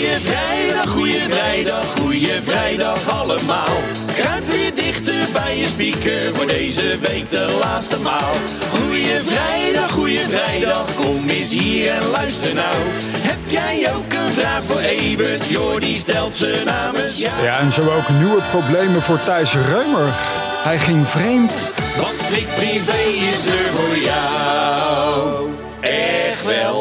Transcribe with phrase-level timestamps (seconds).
[0.00, 3.76] Goeie vrijdag, goeie vrijdag, goeie vrijdag allemaal.
[4.14, 8.32] Kruip weer dichter bij je speaker voor deze week de laatste maal.
[8.74, 12.74] Goeie vrijdag, goeie vrijdag, kom eens hier en luister nou.
[13.18, 15.46] Heb jij ook een vraag voor Evert?
[15.46, 17.44] Jordi stelt ze namens jou.
[17.44, 20.14] Ja, en zo ook nieuwe problemen voor Thijs Reumer.
[20.62, 21.72] Hij ging vreemd.
[21.96, 24.69] Want Slik Privé is er voor jou.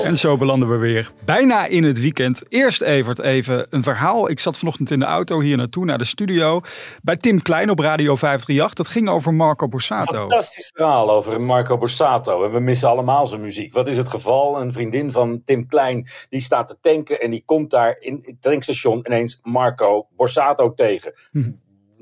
[0.09, 2.41] En zo belanden we weer bijna in het weekend.
[2.47, 4.29] Eerst Evert even een verhaal.
[4.29, 6.61] Ik zat vanochtend in de auto hier naartoe naar de studio.
[7.01, 8.73] Bij Tim Klein op Radio 538.
[8.73, 10.17] Dat ging over Marco Borsato.
[10.17, 12.43] Fantastisch verhaal over Marco Borsato.
[12.43, 13.73] En we missen allemaal zijn muziek.
[13.73, 14.61] Wat is het geval?
[14.61, 17.21] Een vriendin van Tim Klein die staat te tanken.
[17.21, 21.13] En die komt daar in het tankstation ineens Marco Borsato tegen.
[21.31, 21.51] Hm.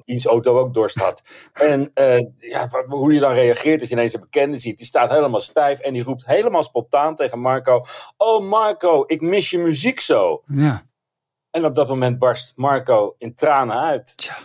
[0.08, 1.24] Wiens auto ook dorst had.
[1.54, 4.78] En eh, ja, wat- hoe je dan reageert als je ineens een bekende ziet.
[4.78, 7.86] Die staat helemaal stijf en die roept helemaal spontaan tegen Marco.
[8.18, 10.44] Oh Marco, ik mis je muziek zo.
[10.48, 10.86] Ja.
[11.52, 14.18] En op dat moment barst Marco in tranen uit.
[14.18, 14.38] Tja.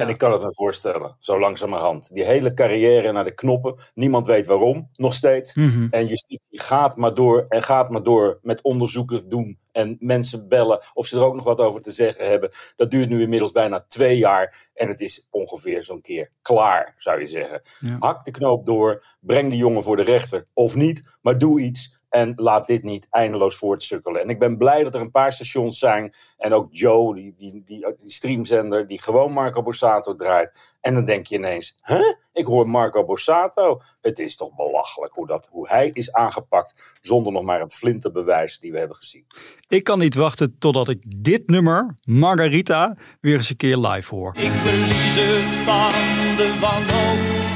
[0.00, 2.14] En ik kan het me voorstellen, zo langzamerhand.
[2.14, 3.74] Die hele carrière naar de knoppen.
[3.94, 5.54] Niemand weet waarom, nog steeds.
[5.54, 5.86] Mhm.
[5.90, 9.58] En justitie gaat maar door en gaat maar door met onderzoeken doen.
[9.72, 12.50] En mensen bellen of ze er ook nog wat over te zeggen hebben.
[12.76, 14.70] Dat duurt nu inmiddels bijna twee jaar.
[14.74, 17.62] En het is ongeveer zo'n keer klaar, zou je zeggen.
[17.80, 17.96] Ja.
[17.98, 20.46] Hak de knoop door, breng die jongen voor de rechter.
[20.52, 22.00] Of niet, maar doe iets.
[22.12, 24.22] En laat dit niet eindeloos voortsukkelen.
[24.22, 26.14] En ik ben blij dat er een paar stations zijn.
[26.36, 30.74] En ook Joe, die, die, die, die streamzender, die gewoon Marco Borsato draait.
[30.80, 32.14] En dan denk je ineens, huh?
[32.32, 33.80] Ik hoor Marco Borsato.
[34.00, 36.96] Het is toch belachelijk hoe, dat, hoe hij is aangepakt.
[37.00, 39.26] Zonder nog maar een flinterbewijs die we hebben gezien.
[39.68, 44.36] Ik kan niet wachten totdat ik dit nummer, Margarita, weer eens een keer live hoor.
[44.36, 47.50] Ik verlies het van de wanhoop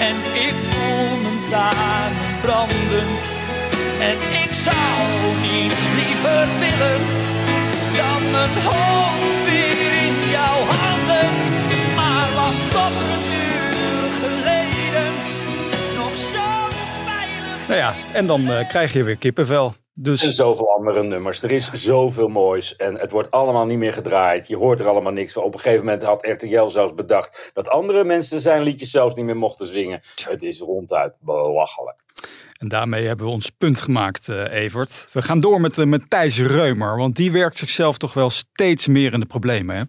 [0.00, 0.16] en
[0.48, 3.33] ik voel mijn tranen branden.
[6.44, 7.00] Liever willen
[7.96, 11.30] dan mijn hoofd weer in jouw handen.
[11.96, 15.12] Maar was tot een uur geleden
[15.96, 16.48] nog zo
[17.04, 17.68] veilig.
[17.68, 19.66] Nou ja, en dan eh, krijg je weer kippenvel.
[19.66, 21.42] En Dus zoveel andere nummers.
[21.42, 22.76] Er is zoveel moois.
[22.76, 24.48] En het wordt allemaal niet meer gedraaid.
[24.48, 25.42] Je hoort er allemaal niks van.
[25.42, 27.50] Op een gegeven moment had RTL zelfs bedacht.
[27.54, 30.02] dat andere mensen zijn liedjes zelfs niet meer mochten zingen.
[30.24, 32.03] Het is ronduit belachelijk.
[32.58, 35.08] En daarmee hebben we ons punt gemaakt, eh, Evert.
[35.12, 38.86] We gaan door met, eh, met Thijs Reumer, want die werkt zichzelf toch wel steeds
[38.86, 39.76] meer in de problemen.
[39.76, 39.82] Hè?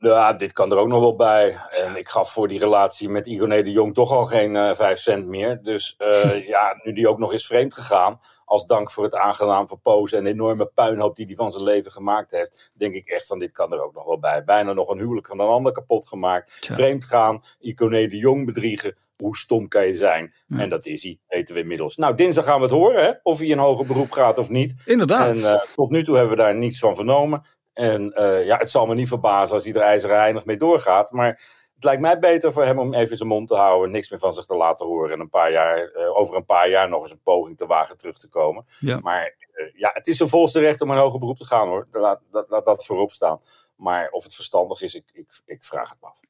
[0.00, 1.56] Ja, dit kan er ook nog wel bij.
[1.70, 4.98] En ik gaf voor die relatie met Igoné de Jong toch al geen eh, vijf
[4.98, 5.62] cent meer.
[5.62, 8.20] Dus eh, ja, nu die ook nog is vreemd gegaan.
[8.44, 11.92] Als dank voor het aangenaam verpozen en de enorme puinhoop die hij van zijn leven
[11.92, 12.72] gemaakt heeft.
[12.74, 14.44] Denk ik echt van dit kan er ook nog wel bij.
[14.44, 16.58] Bijna nog een huwelijk van een ander kapot gemaakt.
[16.70, 18.96] Vreemd gaan, Igoné de Jong bedriegen.
[19.16, 20.34] Hoe stom kan je zijn?
[20.46, 20.58] Ja.
[20.58, 21.96] En dat is hij, weten we inmiddels.
[21.96, 23.12] Nou, dinsdag gaan we het horen, hè?
[23.22, 24.74] of hij in hoger beroep gaat of niet.
[24.84, 25.36] Inderdaad.
[25.36, 27.42] En eh, tot nu toe hebben we daar niets van vernomen.
[27.78, 31.12] En eh, ja, het zal me niet verbazen als hij er ijzeren eindig mee doorgaat.
[31.12, 31.28] Maar
[31.74, 33.90] het lijkt mij beter voor hem om even zijn mond te houden.
[33.90, 35.12] Niks meer van zich te laten horen.
[35.12, 37.96] En een paar jaar, eh, over een paar jaar nog eens een poging te wagen
[37.96, 38.66] terug te komen.
[38.78, 38.98] Ja.
[39.02, 41.86] Maar eh, ja, het is zijn volste recht om een hoger beroep te gaan hoor.
[41.90, 43.40] Laat, laat, laat dat voorop staan.
[43.76, 46.20] Maar of het verstandig is, ik, ik, ik vraag het me af.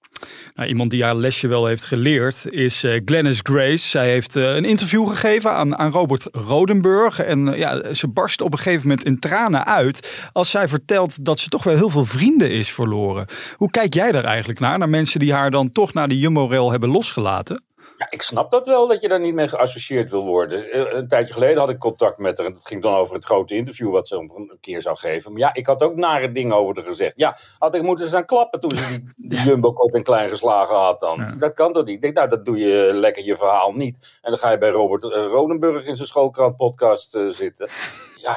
[0.54, 3.88] Nou, iemand die haar lesje wel heeft geleerd is eh, Glennis Grace.
[3.88, 7.20] Zij heeft eh, een interview gegeven aan, aan Robert Rodenburg.
[7.20, 11.24] En eh, ja, ze barst op een gegeven moment in tranen uit als zij vertelt
[11.24, 13.26] dat ze toch wel heel veel vrienden is verloren.
[13.56, 14.78] Hoe kijk jij daar eigenlijk naar?
[14.78, 17.62] Naar mensen die haar dan toch naar de Jumbo-rail hebben losgelaten?
[17.98, 20.70] Ja, ik snap dat wel, dat je daar niet mee geassocieerd wil worden.
[20.70, 22.46] Eh, Een tijdje geleden had ik contact met haar.
[22.46, 25.32] En dat ging dan over het grote interview wat ze een keer zou geven.
[25.32, 27.12] Maar ja, ik had ook nare dingen over haar gezegd.
[27.16, 30.76] Ja, had ik moeten staan klappen toen ze die, die Jumbo kort en klein geslagen
[30.76, 31.18] had dan.
[31.18, 31.34] Ja.
[31.38, 31.94] Dat kan toch niet?
[31.94, 34.18] Ik denk, nou, dat doe je lekker je verhaal niet.
[34.22, 37.68] En dan ga je bij Robert eh, Rodenburg in zijn schoolkrant podcast eh, zitten.
[38.14, 38.36] Ja,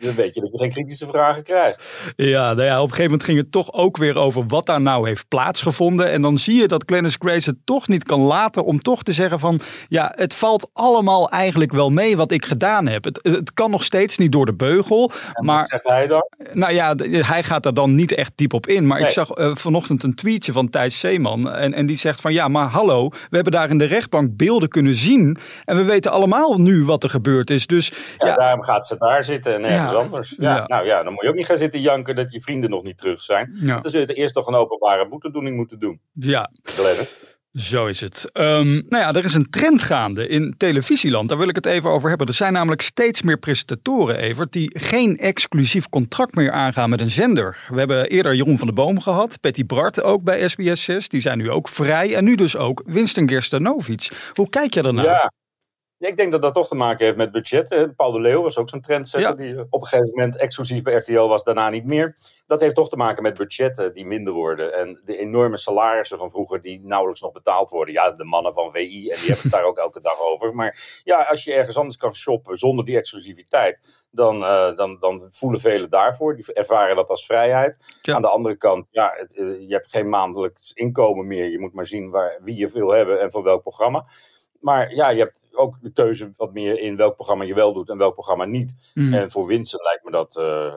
[0.00, 2.12] dan weet je dat je geen kritische vragen krijgt.
[2.16, 4.80] Ja, nou ja, op een gegeven moment ging het toch ook weer over wat daar
[4.80, 6.10] nou heeft plaatsgevonden.
[6.10, 9.12] En dan zie je dat Glennis Grace het toch niet kan laten om toch te
[9.12, 9.60] zeggen van...
[9.88, 13.04] Ja, het valt allemaal eigenlijk wel mee wat ik gedaan heb.
[13.04, 15.12] Het, het kan nog steeds niet door de beugel.
[15.32, 16.28] En maar wat zegt hij dan?
[16.52, 16.94] nou ja,
[17.26, 18.86] hij gaat er dan niet echt diep op in.
[18.86, 21.50] Maar ik zag eh, vanochtend een tweetje van Thijs Zeeman.
[21.50, 23.08] En, en die zegt van ja, maar hallo.
[23.08, 25.38] We hebben daar in de rechtbank beelden kunnen zien.
[25.64, 27.66] En we weten allemaal nu wat er gebeurd is.
[27.66, 30.34] Dus Ja, ja, daarom gaat ze daar zitten en nergens anders.
[30.38, 30.66] Ja, Ja.
[30.66, 32.98] Nou ja, dan moet je ook niet gaan zitten janken dat je vrienden nog niet
[32.98, 33.56] terug zijn.
[33.60, 33.80] Ja.
[33.80, 36.00] Dan zul je eerst toch een openbare boetedoening moeten doen.
[36.12, 37.24] ja, Glennis.
[37.52, 38.30] Zo is het.
[38.32, 41.28] Ehm, nou ja, er is een trend gaande in televisieland.
[41.28, 42.26] Daar wil ik het even over hebben.
[42.26, 47.10] Er zijn namelijk steeds meer presentatoren, Evert, die geen exclusief contract meer aangaan met een
[47.10, 47.66] zender.
[47.68, 51.08] We hebben eerder Jeroen van de Boom gehad, Patty Bart ook bij SBS 6.
[51.08, 52.14] Die zijn nu ook vrij.
[52.14, 54.10] En nu dus ook Winston Gerstanovic.
[54.32, 55.04] Hoe kijk je daarnaar?
[55.04, 55.32] Ja.
[56.00, 57.92] Ja, ik denk dat dat toch te maken heeft met budget.
[57.96, 59.52] Paul de Leeuw was ook zo'n trendsetter Ja.
[59.52, 62.16] die op een gegeven moment exclusief bij RTL was, daarna niet meer.
[62.46, 64.74] Dat heeft toch te maken met budgetten die minder worden.
[64.74, 67.94] En de enorme salarissen van vroeger die nauwelijks nog betaald worden.
[67.94, 70.54] Ja, de mannen van VI en die hebben het daar ook elke dag over.
[70.54, 75.26] Maar ja, als je ergens anders kan shoppen zonder die exclusiviteit, dan, eh, dan, dan
[75.30, 76.36] voelen velen daarvoor.
[76.36, 77.98] Die ervaren dat als vrijheid.
[78.02, 78.14] Ja.
[78.14, 81.50] Aan de andere kant, ja, het, eh, je hebt geen maandelijks inkomen meer.
[81.50, 84.06] Je moet maar zien waar, wie je wil hebben en voor welk programma.
[84.60, 87.88] Maar ja, je hebt ook de keuze wat meer in welk programma je wel doet
[87.88, 88.74] en welk programma niet.
[88.94, 89.14] Mm.
[89.14, 90.74] En voor Winston lijkt me dat eh,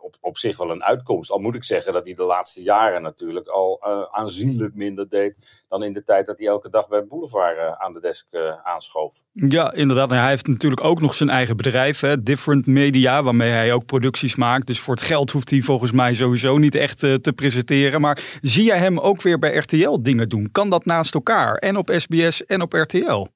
[0.00, 1.30] op, op zich wel een uitkomst.
[1.30, 5.62] Al moet ik zeggen dat hij de laatste jaren natuurlijk al eh, aanzienlijk minder deed
[5.68, 8.26] dan in de tijd dat hij elke dag bij Boulevard eh, aan de desk
[8.62, 9.22] aanschoof.
[9.32, 10.08] Ja, inderdaad.
[10.08, 13.86] Nou, hij heeft natuurlijk ook nog zijn eigen bedrijf, hè, Different Media, waarmee hij ook
[13.86, 14.66] producties maakt.
[14.66, 18.00] Dus voor het geld hoeft hij volgens mij sowieso niet echt te presenteren.
[18.00, 20.48] Maar zie jij hem ook weer bij RTL dingen doen?
[20.52, 21.54] Kan dat naast elkaar?
[21.54, 23.26] En op SBS en op RTL?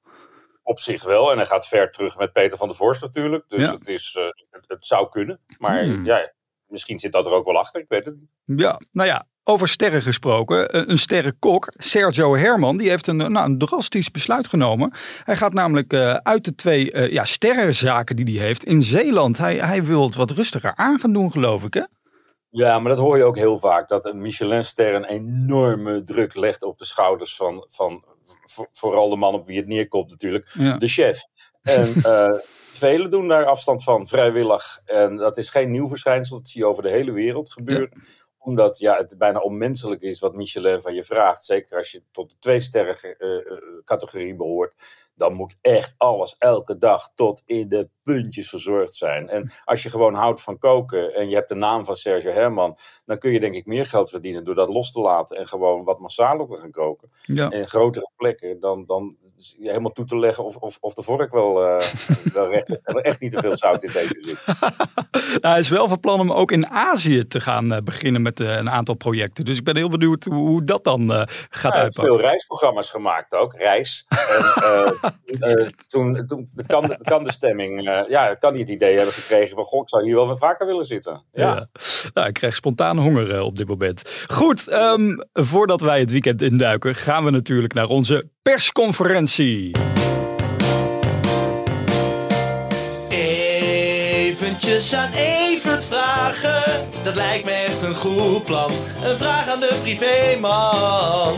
[0.69, 1.31] Op zich wel.
[1.31, 3.43] En hij gaat ver terug met Peter van der Vorst natuurlijk.
[3.47, 3.71] Dus Ja.
[3.71, 5.39] het, is, eh, het, het zou kunnen.
[5.57, 6.05] Maar Hmm.
[6.05, 6.33] ja,
[6.67, 7.81] misschien zit dat er ook wel achter.
[7.81, 8.59] Ik weet het niet.
[8.59, 9.27] Ja, nou ja.
[9.43, 14.47] Over sterren gesproken, een een sterrenkok, Sergio Herman, die heeft een, nou, een drastisch besluit
[14.47, 14.93] genomen.
[15.23, 19.37] Hij gaat namelijk eh, uit de twee eh, ja, sterrenzaken die hij heeft in Zeeland.
[19.37, 21.83] Hij, hij wil het wat rustiger aan gaan doen, geloof ik, hè?
[22.49, 23.87] Ja, maar dat hoor je ook heel vaak.
[23.87, 28.03] Dat een Michelin-ster een enorme druk legt op de schouders van, van
[28.49, 30.77] vo- vooral de man op wie het neerkomt natuurlijk, Ja.
[30.77, 31.19] de chef.
[31.61, 32.39] En eh,
[32.71, 34.79] velen doen daar afstand van, vrijwillig.
[34.85, 38.01] En dat is geen nieuw verschijnsel, dat zie je over de hele wereld gebeuren.
[38.37, 41.45] Omdat ja, het bijna onmenselijk is wat Michelin van je vraagt.
[41.45, 44.83] Zeker als je tot de twee sterren eh, eh, categorie behoort.
[45.19, 49.29] Dan moet echt alles elke dag tot in de puntjes verzorgd zijn.
[49.29, 52.77] En als je gewoon houdt van koken en je hebt de naam van Sergio Herman,
[53.05, 55.83] dan kun je denk ik meer geld verdienen door dat los te laten en gewoon
[55.83, 57.09] wat massaler te gaan koken.
[57.23, 57.49] Ja.
[57.49, 59.17] En grotere plekken dan, dan
[59.59, 61.87] helemaal toe te leggen of, of, of de vork wel, eh,
[62.33, 62.81] wel recht is.
[62.83, 64.37] En er echt niet te veel zout in eten zit.
[65.29, 68.39] Nou, hij is wel van plan om ook in Azië te gaan eh, beginnen met
[68.39, 69.45] eh, een aantal projecten.
[69.45, 72.03] Dus ik ben heel benieuwd hoe, hoe dat dan gaat Hij heeft uitpakken.
[72.03, 74.05] veel reisprogramma's gemaakt ook, reis.
[74.07, 74.99] En,
[75.87, 79.63] toen toen kan, de, kan de stemming, ja, kan hij het idee hebben gekregen van,
[79.63, 81.23] goh, ik zou hier wel wat vaker willen zitten.
[81.31, 81.55] Ja.
[81.55, 81.67] Ja.
[82.13, 84.25] Nou, ik krijg spontaan honger op dit moment.
[84.27, 89.28] Goed, ehm, voordat wij het weekend induiken, gaan we natuurlijk naar onze persconferentie.
[94.29, 98.71] Eventjes aan Evert vragen, dat lijkt me echt een goed plan.
[99.03, 101.35] Een vraag aan de privéman.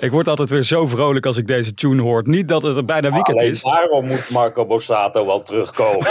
[0.00, 2.22] Ik word altijd weer zo vrolijk als ik deze tune hoor.
[2.26, 6.06] Niet dat het er bijna weekend Alleen is, daarom moet Marco Bossato wel terugkomen.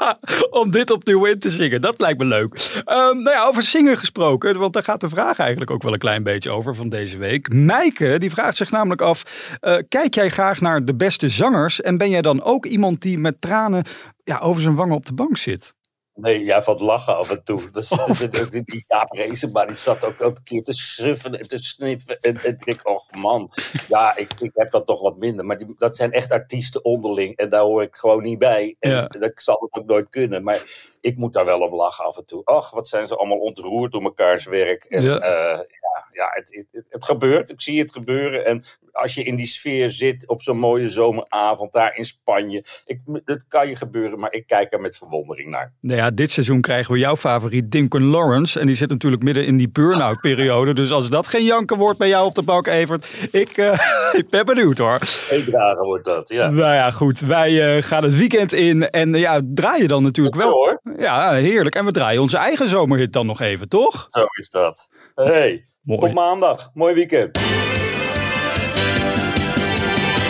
[0.60, 1.80] om dit opnieuw in te zingen.
[1.80, 2.82] Dat lijkt me leuk.
[2.84, 5.98] Ehm, nou ja, over zingen gesproken, want daar gaat de vraag eigenlijk ook wel een
[5.98, 7.52] klein beetje over van deze week.
[7.52, 9.22] Mijke, die vraagt zich namelijk af,
[9.60, 13.18] eh, kijk jij graag naar de beste zangers en ben jij dan ook iemand die
[13.18, 13.84] met tranen
[14.24, 15.74] ja, over zijn wangen op de bank zit?
[16.22, 17.62] Nee, jij van het lachen af en toe.
[18.06, 22.20] Zit ook die, Jaap Reesenma, die zat ook elke keer te suffen en te sniffen.
[22.20, 23.50] En, en ik denk, och man,
[23.88, 25.44] ja, ik, ik heb dat toch wat minder.
[25.44, 28.76] Maar die, dat zijn echt artiesten onderling en daar hoor ik gewoon niet bij.
[28.80, 29.06] En Ja.
[29.06, 30.42] dat zal het ook nooit kunnen.
[30.42, 32.44] Maar ik moet daar wel om lachen af en toe.
[32.44, 34.84] Ach, wat zijn ze allemaal ontroerd door mekaars werk.
[34.84, 35.14] En, Ja.
[35.14, 35.56] ja.
[35.56, 38.44] ja, ja het, het, het gebeurt, ik zie het gebeuren.
[38.44, 42.64] En als je in die sfeer zit op zo'n mooie zomeravond daar in Spanje.
[42.84, 45.72] Ik, het kan je gebeuren, maar ik kijk er met verwondering naar.
[45.80, 48.60] Nou ja, dit seizoen krijgen we jouw favoriet Dinkin Lawrence.
[48.60, 50.74] En die zit natuurlijk midden in die burn-out periode.
[50.74, 53.06] Dus als dat geen janken wordt bij jou op de bank, Evert.
[53.30, 53.78] Ik, eh,
[54.20, 54.98] ik ben benieuwd hoor.
[54.98, 56.50] Twee dagen wordt dat, ja.
[56.50, 57.20] Nou ja, goed.
[57.20, 58.90] Wij eh, gaan het weekend in.
[58.90, 60.50] En eh, ja, draaien dan natuurlijk wel.
[60.50, 60.80] hoor.
[61.02, 61.74] Ja, heerlijk.
[61.74, 64.06] En we draaien onze eigen zomerhit dan nog even, toch?
[64.08, 64.88] Zo is dat.
[65.14, 66.00] Hey, Mooi.
[66.00, 66.70] tot maandag.
[66.74, 67.32] Mooi weekend.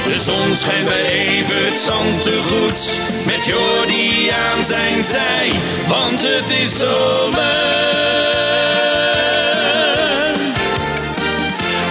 [0.05, 5.53] De zon schijnt bij Evert Zantegoed met Jordi aan zijn zij,
[5.89, 7.71] want het is zomer.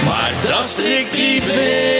[0.05, 1.90] Maar dat strikt privé.